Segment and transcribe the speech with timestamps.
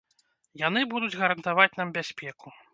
[0.67, 2.47] Яны будуць гарантаваць нам бяспеку.